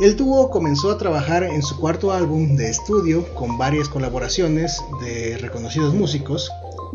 El 0.00 0.16
dúo 0.16 0.50
comenzó 0.50 0.90
a 0.90 0.98
trabajar 0.98 1.44
en 1.44 1.62
su 1.62 1.78
cuarto 1.78 2.12
álbum 2.12 2.56
de 2.56 2.70
estudio 2.70 3.26
con 3.34 3.58
varias 3.58 3.88
colaboraciones 3.88 4.80
de 5.00 5.38
reconocidos 5.38 5.94
músicos 5.94 6.50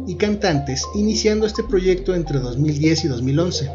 y 0.08 0.16
cantantes, 0.16 0.84
iniciando 0.96 1.46
este 1.46 1.64
proyecto 1.64 2.16
entre 2.16 2.40
2010 2.40 3.06
y 3.06 3.08
2011. 3.08 3.72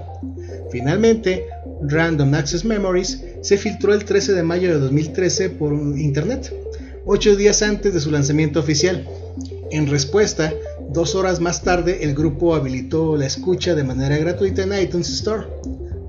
Finalmente, 0.70 1.46
Random 1.82 2.34
Access 2.34 2.64
Memories 2.64 3.22
se 3.42 3.58
filtró 3.58 3.92
el 3.92 4.04
13 4.04 4.32
de 4.34 4.42
mayo 4.42 4.72
de 4.72 4.78
2013 4.78 5.50
por 5.50 5.72
internet, 5.72 6.54
ocho 7.04 7.36
días 7.36 7.62
antes 7.62 7.92
de 7.92 8.00
su 8.00 8.10
lanzamiento 8.10 8.60
oficial. 8.60 9.06
En 9.72 9.88
respuesta, 9.88 10.52
dos 10.90 11.14
horas 11.14 11.40
más 11.40 11.62
tarde 11.62 12.04
el 12.04 12.14
grupo 12.14 12.54
habilitó 12.54 13.16
la 13.16 13.26
escucha 13.26 13.74
de 13.74 13.84
manera 13.84 14.16
gratuita 14.16 14.62
en 14.62 14.80
iTunes 14.80 15.08
Store. 15.10 15.46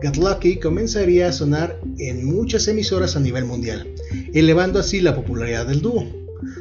Get 0.02 0.18
Lucky 0.18 0.58
comenzaría 0.58 1.30
a 1.30 1.34
sonar 1.34 1.80
en 1.98 2.26
muchas 2.26 2.68
emisoras 2.68 3.16
a 3.16 3.20
nivel 3.20 3.46
mundial, 3.46 3.88
elevando 4.34 4.80
así 4.80 5.02
la 5.02 5.16
popularidad 5.16 5.66
del 5.66 5.82
dúo, 5.82 6.06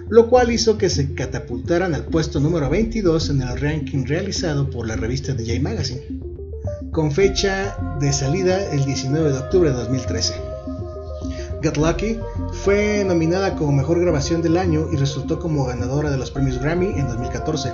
lo 0.08 0.28
cual 0.30 0.52
hizo 0.52 0.78
que 0.78 0.88
se 0.88 1.12
catapultaran 1.12 1.94
al 1.94 2.06
puesto 2.06 2.40
número 2.40 2.70
22 2.70 3.30
en 3.30 3.42
el 3.42 3.60
ranking 3.60 4.04
realizado 4.06 4.70
por 4.70 4.86
la 4.86 4.96
revista 4.96 5.34
DJ 5.34 5.60
Magazine, 5.60 6.02
con 6.92 7.10
fecha 7.10 7.76
de 8.00 8.12
salida 8.12 8.72
el 8.72 8.84
19 8.84 9.32
de 9.32 9.38
octubre 9.38 9.70
de 9.70 9.76
2013. 9.76 10.51
Get 11.62 11.76
Lucky 11.76 12.18
fue 12.64 13.04
nominada 13.04 13.54
como 13.54 13.72
mejor 13.72 14.00
grabación 14.00 14.42
del 14.42 14.56
año 14.56 14.88
y 14.92 14.96
resultó 14.96 15.38
como 15.38 15.64
ganadora 15.64 16.10
de 16.10 16.18
los 16.18 16.30
premios 16.30 16.58
Grammy 16.58 16.98
en 16.98 17.08
2014 17.08 17.72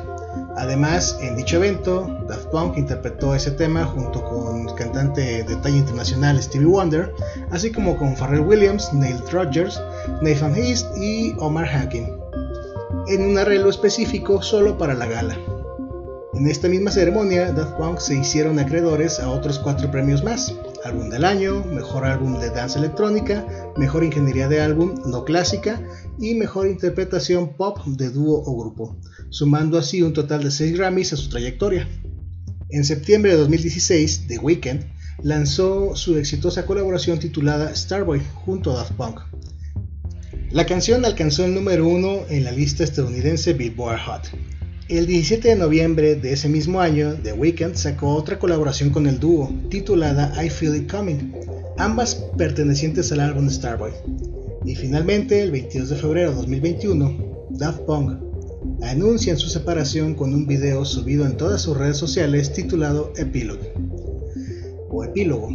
Además, 0.58 1.16
en 1.20 1.36
dicho 1.36 1.56
evento, 1.56 2.08
Daft 2.26 2.46
Punk 2.46 2.78
interpretó 2.78 3.32
ese 3.34 3.52
tema 3.52 3.84
junto 3.84 4.24
con 4.24 4.68
el 4.68 4.74
cantante 4.74 5.44
de 5.44 5.56
talla 5.56 5.76
internacional 5.76 6.42
Stevie 6.42 6.66
Wonder, 6.66 7.14
así 7.52 7.70
como 7.70 7.96
con 7.96 8.16
Pharrell 8.16 8.40
Williams, 8.40 8.92
Neil 8.92 9.18
Rogers, 9.30 9.80
Nathan 10.20 10.56
East 10.56 10.96
y 10.96 11.34
Omar 11.38 11.68
Hakim, 11.68 12.08
en 13.06 13.22
un 13.22 13.38
arreglo 13.38 13.70
específico 13.70 14.42
solo 14.42 14.76
para 14.76 14.94
la 14.94 15.06
gala. 15.06 15.38
En 16.38 16.46
esta 16.46 16.68
misma 16.68 16.92
ceremonia, 16.92 17.52
Daft 17.52 17.76
Punk 17.76 17.98
se 17.98 18.16
hicieron 18.16 18.60
acreedores 18.60 19.18
a 19.18 19.28
otros 19.28 19.58
cuatro 19.58 19.90
premios 19.90 20.22
más: 20.22 20.54
Álbum 20.84 21.10
del 21.10 21.24
Año, 21.24 21.64
Mejor 21.64 22.04
Álbum 22.04 22.38
de 22.38 22.50
Danza 22.50 22.78
Electrónica, 22.78 23.44
Mejor 23.76 24.04
Ingeniería 24.04 24.46
de 24.46 24.60
Álbum 24.60 24.94
No 25.04 25.24
Clásica 25.24 25.82
y 26.16 26.34
Mejor 26.34 26.68
Interpretación 26.68 27.56
Pop 27.56 27.84
de 27.86 28.10
Dúo 28.10 28.40
o 28.46 28.56
Grupo 28.56 28.96
sumando 29.30 29.78
así 29.78 30.02
un 30.02 30.12
total 30.12 30.44
de 30.44 30.52
6 30.52 30.76
Grammys 30.76 31.12
a 31.12 31.16
su 31.16 31.28
trayectoria. 31.28 31.88
En 32.70 32.84
septiembre 32.84 33.32
de 33.32 33.38
2016, 33.38 34.28
The 34.28 34.38
Weeknd 34.38 34.84
lanzó 35.22 35.96
su 35.96 36.16
exitosa 36.16 36.66
colaboración 36.66 37.18
titulada 37.18 37.74
Starboy 37.74 38.22
junto 38.44 38.72
a 38.72 38.76
Daft 38.76 38.92
Punk. 38.92 39.20
La 40.52 40.66
canción 40.66 41.04
alcanzó 41.04 41.44
el 41.44 41.54
número 41.54 41.86
uno 41.86 42.20
en 42.30 42.44
la 42.44 42.52
lista 42.52 42.84
estadounidense 42.84 43.54
Billboard 43.54 43.98
Hot. 44.06 44.57
El 44.88 45.06
17 45.06 45.48
de 45.48 45.56
noviembre 45.56 46.14
de 46.14 46.32
ese 46.32 46.48
mismo 46.48 46.80
año, 46.80 47.12
The 47.22 47.34
Weeknd 47.34 47.74
sacó 47.74 48.14
otra 48.14 48.38
colaboración 48.38 48.88
con 48.88 49.06
el 49.06 49.20
dúo, 49.20 49.52
titulada 49.68 50.32
I 50.42 50.48
Feel 50.48 50.76
It 50.76 50.90
Coming, 50.90 51.34
ambas 51.76 52.14
pertenecientes 52.38 53.12
al 53.12 53.20
álbum 53.20 53.50
Starboy. 53.50 53.92
Y 54.64 54.76
finalmente, 54.76 55.42
el 55.42 55.50
22 55.50 55.90
de 55.90 55.96
febrero 55.96 56.30
de 56.30 56.36
2021, 56.36 57.48
Daft 57.50 57.80
Punk 57.80 58.18
anuncian 58.80 59.36
su 59.36 59.50
separación 59.50 60.14
con 60.14 60.32
un 60.32 60.46
video 60.46 60.86
subido 60.86 61.26
en 61.26 61.36
todas 61.36 61.60
sus 61.60 61.76
redes 61.76 61.98
sociales 61.98 62.54
titulado 62.54 63.12
Epilogue 63.18 63.74
o 64.88 65.04
Epílogo, 65.04 65.50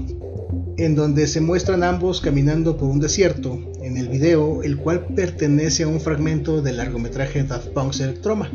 en 0.77 0.93
donde 0.93 1.25
se 1.25 1.41
muestran 1.41 1.81
ambos 1.81 2.21
caminando 2.21 2.77
por 2.77 2.87
un 2.87 2.99
desierto, 2.99 3.59
en 3.81 3.97
el 3.97 4.09
video 4.09 4.61
el 4.61 4.77
cual 4.77 5.07
pertenece 5.07 5.83
a 5.83 5.87
un 5.87 5.99
fragmento 5.99 6.61
del 6.61 6.77
largometraje 6.77 7.43
Daft 7.43 7.69
Punk's 7.69 7.99
Electroma, 7.99 8.51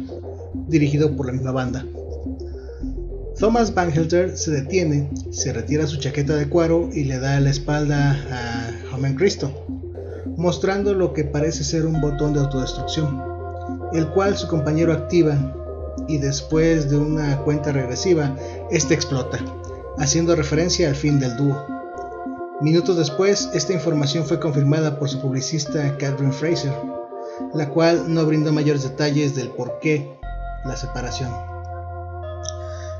dirigido 0.68 1.16
por 1.16 1.26
la 1.26 1.32
misma 1.32 1.52
banda. 1.52 1.84
Thomas 3.38 3.72
Bangalter 3.72 4.36
se 4.36 4.50
detiene, 4.50 5.10
se 5.30 5.52
retira 5.52 5.86
su 5.86 5.98
chaqueta 5.98 6.34
de 6.36 6.48
cuero 6.48 6.90
y 6.92 7.04
le 7.04 7.18
da 7.18 7.38
la 7.40 7.50
espalda 7.50 8.16
a 8.30 8.94
Homen 8.94 9.14
Cristo, 9.14 9.52
mostrando 10.36 10.94
lo 10.94 11.12
que 11.12 11.24
parece 11.24 11.62
ser 11.62 11.86
un 11.86 12.00
botón 12.00 12.34
de 12.34 12.40
autodestrucción 12.40 13.28
el 13.92 14.08
cual 14.08 14.36
su 14.36 14.48
compañero 14.48 14.92
activa 14.92 15.36
y 16.06 16.18
después 16.18 16.90
de 16.90 16.96
una 16.96 17.38
cuenta 17.42 17.72
regresiva, 17.72 18.36
este 18.70 18.94
explota, 18.94 19.38
haciendo 19.98 20.36
referencia 20.36 20.88
al 20.88 20.94
fin 20.94 21.18
del 21.18 21.36
dúo. 21.36 21.56
Minutos 22.60 22.96
después, 22.96 23.48
esta 23.54 23.72
información 23.72 24.24
fue 24.26 24.40
confirmada 24.40 24.98
por 24.98 25.08
su 25.08 25.20
publicista 25.20 25.96
Catherine 25.98 26.32
Fraser, 26.32 26.72
la 27.54 27.68
cual 27.70 28.12
no 28.12 28.24
brindó 28.26 28.52
mayores 28.52 28.82
detalles 28.82 29.34
del 29.34 29.48
por 29.50 29.78
qué 29.80 30.17
la 30.64 30.76
separación. 30.76 31.30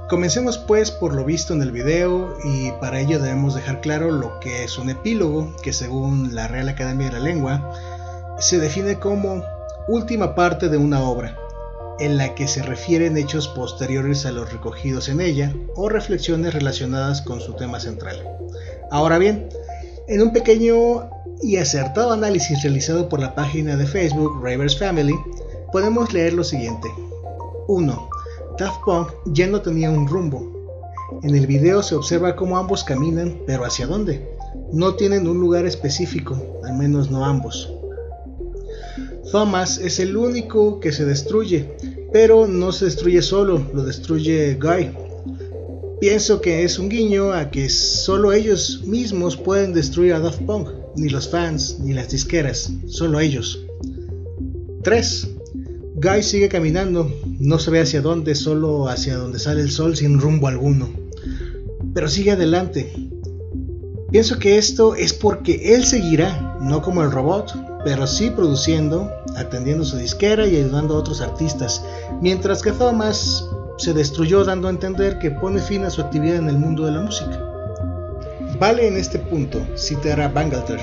Comencemos 0.09 0.57
pues 0.57 0.91
por 0.91 1.12
lo 1.12 1.25
visto 1.25 1.53
en 1.53 1.61
el 1.61 1.71
video 1.71 2.38
y 2.43 2.71
para 2.81 2.99
ello 2.99 3.19
debemos 3.19 3.55
dejar 3.55 3.83
claro 3.83 4.11
lo 4.11 4.41
que 4.41 4.65
es 4.65 4.79
un 4.79 4.88
epílogo, 4.88 5.55
que 5.62 5.75
según 5.75 6.35
la 6.35 6.49
Real 6.49 6.71
Academia 6.71 7.09
de 7.09 7.12
la 7.12 7.25
Lengua 7.25 7.75
se 8.38 8.59
define 8.59 8.99
como 8.99 9.45
última 9.87 10.35
parte 10.35 10.71
de 10.71 10.79
una 10.79 11.03
obra, 11.03 11.37
en 11.99 12.17
la 12.17 12.35
que 12.35 12.49
se 12.49 12.62
refieren 12.62 13.19
hechos 13.19 13.49
posteriores 13.49 14.25
a 14.25 14.33
los 14.33 14.50
recogidos 14.50 15.11
en 15.11 15.21
ella 15.21 15.53
o 15.75 15.91
reflexiones 15.91 16.55
relacionadas 16.55 17.21
con 17.21 17.41
su 17.41 17.53
tema 17.55 17.79
central. 17.79 18.27
Ahora 18.91 19.19
bien, 19.19 19.50
en 20.07 20.23
un 20.23 20.33
pequeño 20.33 21.11
y 21.43 21.59
acertado 21.59 22.12
análisis 22.12 22.62
realizado 22.62 23.11
por 23.11 23.21
la 23.21 23.35
página 23.35 23.77
de 23.77 23.87
Facebook 23.87 24.41
Ravers 24.43 24.79
Family, 24.79 25.15
podemos 25.71 26.15
leer 26.15 26.33
lo 26.33 26.45
siguiente. 26.45 26.88
1. 27.68 28.08
Daft 28.58 28.80
Punk 28.84 29.08
ya 29.26 29.46
no 29.46 29.60
tenía 29.60 29.90
un 29.90 30.08
rumbo. 30.08 30.50
En 31.22 31.34
el 31.37 31.46
video 31.46 31.82
se 31.82 31.94
observa 31.94 32.34
cómo 32.34 32.58
ambos 32.58 32.82
caminan, 32.82 33.42
pero 33.46 33.64
¿hacia 33.64 33.87
dónde? 33.87 34.37
No 34.72 34.94
tienen 34.94 35.28
un 35.28 35.38
lugar 35.38 35.66
específico, 35.66 36.60
al 36.64 36.76
menos 36.76 37.10
no 37.10 37.25
ambos. 37.25 37.72
Thomas 39.30 39.78
es 39.78 40.00
el 40.00 40.16
único 40.16 40.80
que 40.80 40.92
se 40.92 41.04
destruye, 41.04 41.76
pero 42.10 42.46
no 42.46 42.72
se 42.72 42.87
destruye 42.87 43.20
solo, 43.20 43.62
lo 43.75 43.84
destruye 43.84 44.54
Guy. 44.54 44.90
Pienso 46.00 46.40
que 46.40 46.64
es 46.64 46.78
un 46.78 46.88
guiño 46.88 47.32
a 47.32 47.50
que 47.50 47.68
solo 47.68 48.32
ellos 48.32 48.82
mismos 48.87 49.37
pueden 49.37 49.75
destruir 49.75 50.14
a 50.14 50.20
Daft 50.20 50.40
Punk, 50.42 50.70
ni 50.96 51.10
los 51.10 51.28
fans, 51.28 51.80
ni 51.80 51.92
las 51.92 52.08
disqueras, 52.08 52.72
solo 52.87 53.20
ellos. 53.20 53.60
3. 54.82 55.38
Guy 56.00 56.23
sigue 56.23 56.49
caminando, 56.49 57.12
no 57.40 57.59
se 57.59 57.73
ve 57.73 57.81
hacia 57.81 58.00
dónde, 58.00 58.37
solo 58.37 58.88
hacia 58.88 59.17
donde 59.17 59.40
sale 59.40 59.62
el 59.62 59.73
sol 59.73 59.97
sin 59.97 60.21
rumbo 60.21 60.47
alguno. 60.47 60.88
Pero 61.93 62.07
sigue 62.07 62.31
adelante. 62.31 62.93
Pienso 64.12 64.38
que 64.38 64.59
esto 64.59 64.95
es 64.95 65.12
porque 65.12 65.75
él 65.75 65.85
seguirá, 65.85 66.57
no 66.61 66.83
como 66.83 67.02
el 67.02 67.11
robot, 67.11 67.52
pero 67.85 68.07
sí 68.07 68.31
produciendo, 68.31 69.11
atendiendo 69.37 69.85
su 69.85 69.97
disquera 69.97 70.47
y 70.47 70.57
ayudando 70.57 70.95
a 70.95 70.99
otros 70.99 71.21
artistas, 71.21 71.83
mientras 72.23 72.62
que 72.62 72.71
Thomas 72.71 73.45
se 73.78 73.93
destruyó 73.93 74.45
dando 74.45 74.69
a 74.69 74.71
entender 74.71 75.19
que 75.19 75.33
pone 75.33 75.61
fin 75.61 75.85
a 75.85 75.90
su 75.90 76.00
actividad 76.00 76.37
en 76.37 76.49
el 76.49 76.59
mundo 76.59 76.87
de 76.87 76.93
la 76.93 77.00
música. 77.00 77.43
Vale 78.61 78.87
en 78.87 78.97
este 78.97 79.19
punto 79.19 79.61
citar 79.76 80.33
Bangalter, 80.33 80.78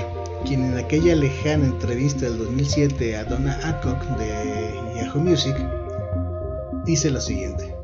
quien 0.46 0.64
en 0.64 0.78
aquella 0.78 1.16
lejana 1.16 1.66
entrevista 1.66 2.26
del 2.26 2.38
2007 2.38 3.16
a 3.16 3.24
Donna 3.24 3.58
Adcock 3.64 4.00
de 4.16 4.74
Yahoo 4.94 5.20
Music 5.20 5.56
dice 6.84 7.10
lo 7.10 7.20
siguiente. 7.20 7.76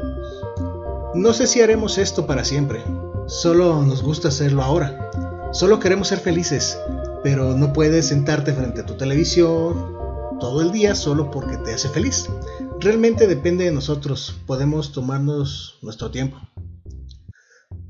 No 1.14 1.32
sé 1.32 1.48
si 1.48 1.60
haremos 1.60 1.98
esto 1.98 2.24
para 2.24 2.44
siempre. 2.44 2.80
Solo 3.26 3.82
nos 3.82 4.02
gusta 4.02 4.28
hacerlo 4.28 4.62
ahora. 4.62 5.10
Solo 5.52 5.80
queremos 5.80 6.08
ser 6.08 6.20
felices, 6.20 6.78
pero 7.24 7.54
no 7.56 7.72
puedes 7.72 8.06
sentarte 8.06 8.52
frente 8.52 8.82
a 8.82 8.86
tu 8.86 8.94
televisión 8.94 9.96
todo 10.38 10.62
el 10.62 10.70
día 10.70 10.94
solo 10.94 11.30
porque 11.30 11.56
te 11.56 11.74
hace 11.74 11.88
feliz. 11.88 12.28
Realmente 12.78 13.26
depende 13.26 13.64
de 13.64 13.72
nosotros. 13.72 14.36
Podemos 14.46 14.92
tomarnos 14.92 15.78
nuestro 15.82 16.12
tiempo. 16.12 16.38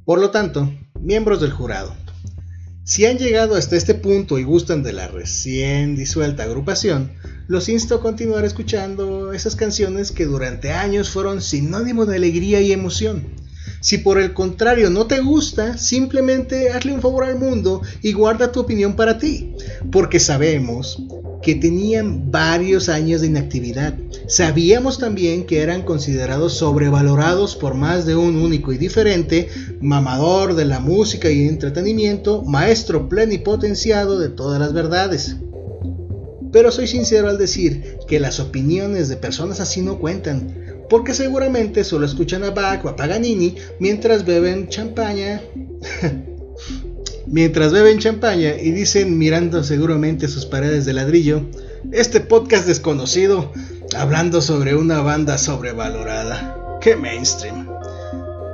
Por 0.07 0.19
lo 0.19 0.31
tanto, 0.31 0.73
miembros 0.99 1.41
del 1.41 1.52
jurado, 1.52 1.93
si 2.85 3.07
han 3.07 3.17
llegado 3.17 3.55
hasta 3.55 3.77
este 3.77 3.95
punto 3.95 4.39
y 4.39 4.43
gustan 4.43 4.83
de 4.83 4.93
la 4.93 5.07
recién 5.07 5.95
disuelta 5.95 6.43
agrupación, 6.43 7.12
los 7.47 7.69
insto 7.69 7.95
a 7.95 8.01
continuar 8.01 8.45
escuchando 8.45 9.33
esas 9.33 9.55
canciones 9.55 10.11
que 10.11 10.27
durante 10.27 10.73
años 10.73 11.11
fueron 11.11 11.41
sinónimo 11.43 12.07
de 12.07 12.17
alegría 12.17 12.61
y 12.61 12.73
emoción. 12.73 13.37
Si 13.81 13.99
por 13.99 14.21
el 14.21 14.33
contrario 14.33 14.91
no 14.91 15.07
te 15.07 15.21
gusta, 15.21 15.79
simplemente 15.79 16.71
hazle 16.71 16.93
un 16.93 17.01
favor 17.01 17.25
al 17.25 17.39
mundo 17.39 17.83
y 18.01 18.12
guarda 18.12 18.51
tu 18.51 18.61
opinión 18.61 18.97
para 18.97 19.19
ti, 19.19 19.55
porque 19.91 20.19
sabemos 20.19 20.99
que 21.43 21.55
tenían 21.55 22.31
varios 22.31 22.89
años 22.89 23.21
de 23.21 23.29
inactividad. 23.29 23.95
Sabíamos 24.33 24.97
también 24.97 25.45
que 25.45 25.61
eran 25.61 25.83
considerados 25.83 26.55
sobrevalorados 26.55 27.55
por 27.55 27.75
más 27.75 28.07
de 28.07 28.17
un 28.17 28.37
único 28.37 28.73
y 28.73 28.79
diferente, 28.79 29.51
mamador 29.83 30.55
de 30.55 30.65
la 30.65 30.81
música 30.81 31.31
y 31.31 31.47
entretenimiento, 31.47 32.41
maestro 32.41 33.11
plenipotenciado 33.11 34.19
de 34.19 34.31
todas 34.31 34.59
las 34.59 34.73
verdades. 34.73 35.37
Pero 36.51 36.73
soy 36.73 36.87
sincero 36.87 37.29
al 37.29 37.37
decir 37.37 37.99
que 38.09 38.21
las 38.21 38.41
opiniones 38.41 39.11
de 39.11 39.19
personas 39.19 39.61
así 39.61 39.83
no 39.83 39.99
cuentan, 39.99 40.57
porque 40.89 41.12
seguramente 41.12 41.85
solo 41.85 42.07
escuchan 42.07 42.43
a 42.43 42.53
Bach 42.53 42.83
o 42.87 42.89
a 42.89 42.97
Paganini 42.97 43.57
mientras 43.81 44.25
beben 44.25 44.71
champaña 44.71 45.43
mientras 47.27 47.71
beben 47.71 47.99
champaña 47.99 48.55
y 48.57 48.71
dicen 48.71 49.19
mirando 49.19 49.62
seguramente 49.62 50.27
sus 50.27 50.47
paredes 50.47 50.87
de 50.87 50.95
ladrillo, 50.95 51.43
este 51.93 52.21
podcast 52.21 52.67
desconocido 52.67 53.53
hablando 53.97 54.41
sobre 54.41 54.75
una 54.75 55.01
banda 55.01 55.39
sobrevalorada. 55.39 56.79
¡Qué 56.81 56.97
mainstream! 56.97 57.69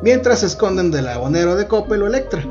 Mientras 0.02 0.40
se 0.40 0.47
esconden 0.47 0.90
del 0.90 1.08
abonero 1.08 1.56
de 1.56 1.66
Coppel 1.66 2.02
o 2.02 2.06
Electra. 2.06 2.44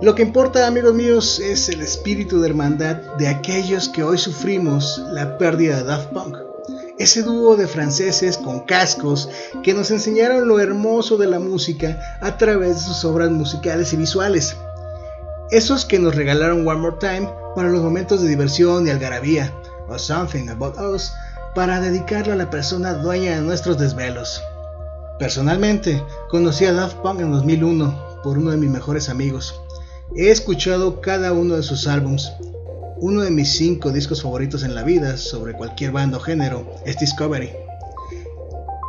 Lo 0.00 0.14
que 0.14 0.22
importa, 0.22 0.66
amigos 0.66 0.94
míos, 0.94 1.40
es 1.40 1.68
el 1.68 1.80
espíritu 1.80 2.40
de 2.40 2.48
hermandad 2.48 2.96
de 3.18 3.28
aquellos 3.28 3.88
que 3.88 4.02
hoy 4.02 4.18
sufrimos 4.18 5.00
la 5.12 5.38
pérdida 5.38 5.76
de 5.76 5.84
Daft 5.84 6.12
Punk. 6.12 6.36
Ese 6.98 7.22
dúo 7.22 7.56
de 7.56 7.66
franceses 7.66 8.36
con 8.36 8.60
cascos 8.60 9.28
que 9.62 9.74
nos 9.74 9.90
enseñaron 9.90 10.46
lo 10.46 10.60
hermoso 10.60 11.16
de 11.16 11.26
la 11.26 11.38
música 11.38 12.18
a 12.20 12.36
través 12.36 12.76
de 12.76 12.82
sus 12.82 13.04
obras 13.04 13.30
musicales 13.30 13.92
y 13.92 13.96
visuales. 13.96 14.56
Esos 15.50 15.84
que 15.84 15.98
nos 15.98 16.14
regalaron 16.14 16.66
One 16.66 16.80
More 16.80 16.96
Time 16.98 17.28
para 17.54 17.68
los 17.68 17.82
momentos 17.82 18.22
de 18.22 18.28
diversión 18.28 18.86
y 18.86 18.90
algarabía, 18.90 19.52
o 19.88 19.98
Something 19.98 20.48
About 20.48 20.78
Us 20.78 21.12
para 21.54 21.80
dedicarlo 21.80 22.32
a 22.32 22.36
la 22.36 22.50
persona 22.50 22.94
dueña 22.94 23.36
de 23.36 23.42
nuestros 23.42 23.78
desvelos. 23.78 24.42
Personalmente, 25.18 26.02
conocí 26.30 26.64
a 26.64 26.72
Daft 26.72 26.96
Punk 26.96 27.20
en 27.20 27.30
2001 27.30 28.20
por 28.22 28.38
uno 28.38 28.50
de 28.50 28.56
mis 28.56 28.70
mejores 28.70 29.08
amigos. 29.08 29.60
He 30.16 30.30
escuchado 30.30 31.00
cada 31.00 31.32
uno 31.32 31.56
de 31.56 31.62
sus 31.62 31.86
álbums. 31.86 32.32
Uno 32.98 33.22
de 33.22 33.30
mis 33.30 33.56
cinco 33.56 33.90
discos 33.90 34.22
favoritos 34.22 34.62
en 34.62 34.74
la 34.74 34.82
vida 34.82 35.16
sobre 35.16 35.52
cualquier 35.52 35.92
banda 35.92 36.18
o 36.18 36.20
género 36.20 36.66
es 36.86 36.98
Discovery. 36.98 37.50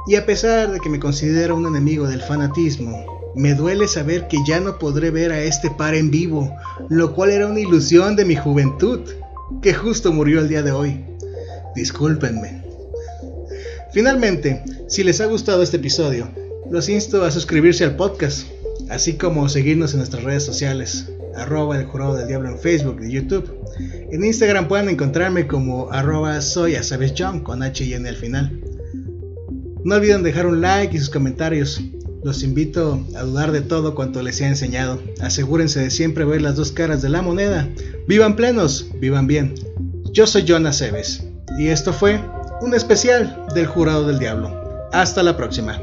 Y 0.08 0.16
a 0.16 0.26
pesar 0.26 0.72
de 0.72 0.80
que 0.80 0.90
me 0.90 1.00
considero 1.00 1.56
un 1.56 1.66
enemigo 1.66 2.08
del 2.08 2.22
fanatismo, 2.22 3.06
me 3.36 3.56
duele 3.56 3.88
saber 3.88 4.28
que 4.28 4.38
ya 4.46 4.60
no 4.60 4.78
podré 4.78 5.12
ver 5.12 5.32
a 5.32 5.42
este 5.42 5.72
par 5.72 5.96
en 5.96 6.12
vivo, 6.12 6.56
lo 6.90 7.14
cual 7.14 7.32
era 7.32 7.48
una 7.48 7.60
ilusión 7.60 8.16
de 8.16 8.26
mi 8.26 8.36
juventud, 8.36 9.02
que 9.62 9.74
justo 9.74 10.12
murió 10.14 10.40
el 10.40 10.50
día 10.50 10.62
de 10.62 10.72
hoy. 10.72 11.06
Discúlpenme. 11.76 12.64
Finalmente, 13.94 14.64
si 14.88 15.04
les 15.04 15.22
ha 15.22 15.26
gustado 15.26 15.62
este 15.62 15.78
episodio, 15.78 16.28
los 16.70 16.90
insto 16.90 17.24
a 17.24 17.32
suscribirse 17.32 17.84
al 17.84 17.96
podcast, 17.96 18.48
así 18.90 19.14
como 19.14 19.48
seguirnos 19.50 19.94
en 19.94 20.00
nuestras 20.00 20.24
redes 20.24 20.44
sociales, 20.44 21.10
arroba 21.36 21.78
el 21.80 21.86
jurado 21.86 22.16
del 22.16 22.28
diablo 22.28 22.50
en 22.50 22.60
Facebook 22.60 23.00
y 23.04 23.12
YouTube. 23.12 23.56
En 24.12 24.24
Instagram 24.24 24.68
pueden 24.68 24.90
encontrarme 24.90 25.48
como 25.48 25.92
arroba 25.92 26.42
soy 26.42 26.76
John 27.18 27.42
con 27.42 27.64
H 27.64 27.84
y 27.84 27.94
N 27.94 28.08
al 28.08 28.16
final. 28.16 28.60
No 29.84 29.96
olviden 29.96 30.24
dejar 30.24 30.46
un 30.46 30.62
like 30.62 30.96
y 30.96 31.00
sus 31.00 31.10
comentarios. 31.10 31.82
Los 32.24 32.42
invito 32.42 33.06
a 33.16 33.24
dudar 33.24 33.52
de 33.52 33.62
todo 33.62 33.96
cuanto 33.96 34.22
les 34.22 34.40
he 34.42 34.46
enseñado. 34.46 35.00
Asegúrense 35.22 35.82
de 35.82 35.90
siempre 35.90 36.24
ver 36.24 36.42
las 36.42 36.56
dos 36.56 36.72
caras 36.72 37.02
de 37.02 37.10
la 37.10 37.22
moneda. 37.22 37.68
Vivan 38.08 38.36
plenos, 38.36 38.88
vivan 39.00 39.28
bien. 39.28 39.56
Yo 40.14 40.26
soy 40.26 40.44
Jonas 40.44 40.78
Seves 40.78 41.33
y 41.58 41.70
esto 41.70 41.94
fue 41.94 42.20
un 42.62 42.74
especial 42.74 43.46
del 43.54 43.68
Jurado 43.68 44.08
del 44.08 44.20
Diablo. 44.20 44.90
Hasta 44.92 45.24
la 45.24 45.36
próxima. 45.36 45.80